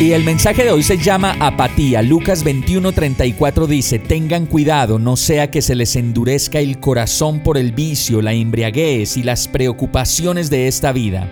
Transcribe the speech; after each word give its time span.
Y 0.00 0.12
el 0.12 0.24
mensaje 0.24 0.64
de 0.64 0.70
hoy 0.70 0.82
se 0.82 0.96
llama 0.96 1.36
apatía. 1.40 2.00
Lucas 2.00 2.42
21:34 2.42 3.66
dice, 3.66 3.98
tengan 3.98 4.46
cuidado, 4.46 4.98
no 4.98 5.14
sea 5.14 5.50
que 5.50 5.60
se 5.60 5.74
les 5.74 5.94
endurezca 5.94 6.58
el 6.58 6.80
corazón 6.80 7.40
por 7.40 7.58
el 7.58 7.72
vicio, 7.72 8.22
la 8.22 8.32
embriaguez 8.32 9.18
y 9.18 9.22
las 9.22 9.46
preocupaciones 9.46 10.48
de 10.48 10.68
esta 10.68 10.92
vida. 10.92 11.30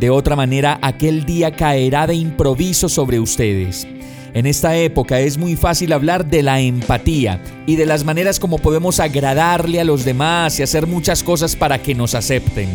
De 0.00 0.10
otra 0.10 0.34
manera, 0.34 0.80
aquel 0.82 1.26
día 1.26 1.52
caerá 1.52 2.08
de 2.08 2.16
improviso 2.16 2.88
sobre 2.88 3.20
ustedes. 3.20 3.86
En 4.34 4.46
esta 4.46 4.76
época 4.76 5.20
es 5.20 5.38
muy 5.38 5.54
fácil 5.54 5.92
hablar 5.92 6.26
de 6.26 6.42
la 6.42 6.58
empatía 6.58 7.40
y 7.66 7.76
de 7.76 7.86
las 7.86 8.04
maneras 8.04 8.40
como 8.40 8.58
podemos 8.58 8.98
agradarle 8.98 9.80
a 9.80 9.84
los 9.84 10.04
demás 10.04 10.58
y 10.58 10.64
hacer 10.64 10.88
muchas 10.88 11.22
cosas 11.22 11.54
para 11.54 11.80
que 11.80 11.94
nos 11.94 12.16
acepten. 12.16 12.68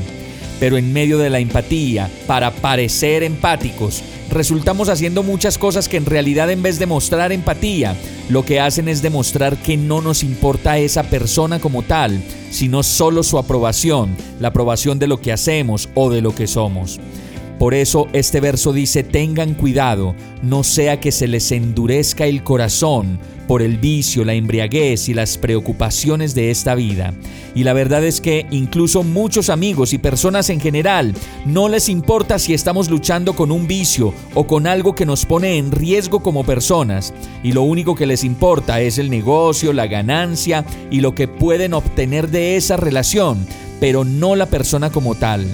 Pero 0.60 0.78
en 0.78 0.94
medio 0.94 1.18
de 1.18 1.30
la 1.30 1.40
empatía, 1.40 2.10
para 2.28 2.52
parecer 2.52 3.24
empáticos, 3.24 4.04
resultamos 4.30 4.90
haciendo 4.90 5.24
muchas 5.24 5.58
cosas 5.58 5.90
que 5.90 5.98
en 5.98 6.06
realidad 6.06 6.50
en 6.50 6.64
vez 6.64 6.80
de 6.80 6.86
mostrar 6.86 7.32
empatía, 7.32 7.96
lo 8.30 8.46
que 8.46 8.60
hacen 8.60 8.88
es 8.88 9.02
demostrar 9.02 9.58
que 9.58 9.78
no 9.78 10.02
nos 10.02 10.24
importa 10.24 10.78
esa 10.78 11.04
persona 11.04 11.60
como 11.60 11.84
tal, 11.84 12.22
sino 12.50 12.84
solo 12.84 13.24
su 13.24 13.38
aprobación, 13.38 14.16
la 14.40 14.50
aprobación 14.50 15.00
de 15.00 15.08
lo 15.08 15.20
que 15.20 15.34
hacemos 15.34 15.90
o 15.96 16.10
de 16.10 16.22
lo 16.22 16.34
que 16.34 16.48
somos. 16.48 17.00
Por 17.60 17.74
eso 17.74 18.08
este 18.14 18.40
verso 18.40 18.74
dice, 18.74 19.04
tengan 19.04 19.54
cuidado, 19.54 20.16
no 20.42 20.64
sea 20.64 21.00
que 21.00 21.12
se 21.12 21.28
les 21.28 21.52
endurezca 21.52 22.26
el 22.26 22.44
corazón 22.44 23.20
por 23.48 23.62
el 23.62 23.78
vicio, 23.78 24.26
la 24.26 24.34
embriaguez 24.34 25.10
y 25.10 25.14
las 25.14 25.38
preocupaciones 25.38 26.34
de 26.34 26.50
esta 26.50 26.76
vida. 26.76 27.14
Y 27.56 27.64
la 27.64 27.74
verdad 27.74 28.04
es 28.04 28.20
que 28.22 28.48
incluso 28.52 29.04
muchos 29.04 29.50
amigos 29.50 29.94
y 29.94 29.98
personas 29.98 30.50
en 30.50 30.60
general 30.60 31.14
no 31.46 31.70
les 31.70 31.90
importa 31.90 32.40
si 32.40 32.54
estamos 32.54 32.90
luchando 32.90 33.34
con 33.34 33.52
un 33.52 33.68
vicio 33.68 34.14
o 34.34 34.48
con 34.48 34.66
algo 34.66 34.96
que 34.96 35.06
nos 35.06 35.26
pone 35.26 35.58
en 35.58 35.72
riesgo 35.72 36.22
como 36.22 36.44
personas. 36.44 37.14
Y 37.44 37.52
lo 37.52 37.64
único 37.64 37.96
que 37.96 38.08
les 38.08 38.24
importa 38.24 38.82
es 38.82 38.98
el 38.98 39.10
negocio, 39.10 39.74
la 39.74 39.88
ganancia 39.88 40.66
y 40.90 41.02
lo 41.02 41.14
que 41.14 41.28
pueden 41.28 41.74
obtener 41.74 42.30
de 42.30 42.56
esa 42.56 42.78
relación, 42.78 43.46
pero 43.80 44.04
no 44.04 44.36
la 44.36 44.48
persona 44.48 44.90
como 44.90 45.16
tal. 45.16 45.46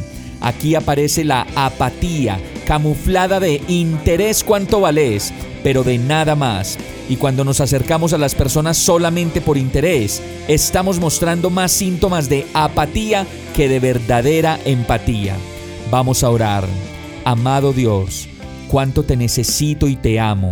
Aquí 0.42 0.76
aparece 0.76 1.24
la 1.24 1.48
apatía, 1.56 2.40
camuflada 2.66 3.40
de 3.40 3.62
interés 3.68 4.44
cuánto 4.44 4.82
vales, 4.82 5.34
pero 5.64 5.84
de 5.84 5.98
nada 5.98 6.36
más. 6.36 6.78
Y 7.10 7.16
cuando 7.16 7.44
nos 7.44 7.60
acercamos 7.60 8.14
a 8.14 8.18
las 8.18 8.36
personas 8.36 8.78
solamente 8.78 9.42
por 9.42 9.58
interés, 9.58 10.22
estamos 10.48 11.00
mostrando 11.00 11.50
más 11.50 11.72
síntomas 11.72 12.30
de 12.30 12.46
apatía 12.54 13.26
que 13.56 13.68
de 13.68 13.80
verdadera 13.80 14.60
empatía. 14.66 15.36
Vamos 15.92 16.24
a 16.24 16.30
orar. 16.30 16.66
Amado 17.26 17.74
Dios, 17.74 18.28
cuánto 18.70 19.04
te 19.04 19.18
necesito 19.18 19.88
y 19.88 19.96
te 19.96 20.20
amo. 20.20 20.52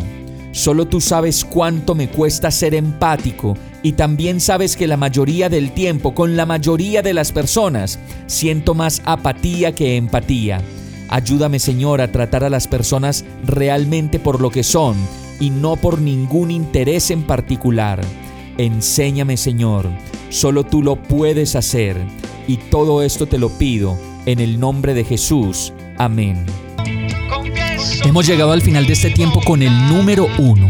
Solo 0.51 0.87
tú 0.87 0.99
sabes 0.99 1.45
cuánto 1.45 1.93
me 1.93 2.09
cuesta 2.09 2.49
ser 2.49 2.73
empático 2.73 3.55
y 3.87 3.93
también 3.93 4.41
sabes 4.41 4.75
que 4.75 4.85
la 4.85 4.97
mayoría 4.97 5.47
del 5.47 5.71
tiempo, 5.71 6.13
con 6.13 6.35
la 6.35 6.45
mayoría 6.45 7.01
de 7.01 7.13
las 7.13 7.31
personas, 7.31 7.99
siento 8.25 8.73
más 8.73 9.01
apatía 9.05 9.73
que 9.73 9.95
empatía. 9.95 10.61
Ayúdame 11.07 11.57
Señor 11.57 12.01
a 12.01 12.11
tratar 12.11 12.43
a 12.43 12.49
las 12.49 12.67
personas 12.67 13.23
realmente 13.45 14.19
por 14.19 14.41
lo 14.41 14.49
que 14.49 14.63
son 14.63 14.97
y 15.39 15.51
no 15.51 15.77
por 15.77 16.01
ningún 16.01 16.51
interés 16.51 17.11
en 17.11 17.23
particular. 17.23 18.01
Enséñame 18.57 19.37
Señor, 19.37 19.87
solo 20.31 20.65
tú 20.65 20.83
lo 20.83 20.97
puedes 20.97 21.55
hacer 21.55 21.95
y 22.45 22.57
todo 22.57 23.03
esto 23.03 23.25
te 23.25 23.37
lo 23.37 23.47
pido 23.57 23.97
en 24.25 24.41
el 24.41 24.59
nombre 24.59 24.95
de 24.95 25.05
Jesús. 25.05 25.71
Amén. 25.97 26.45
Hemos 28.03 28.27
llegado 28.27 28.51
al 28.51 28.61
final 28.61 28.85
de 28.85 28.91
este 28.91 29.11
tiempo 29.11 29.39
con 29.45 29.61
el 29.63 29.71
número 29.87 30.27
uno. 30.39 30.69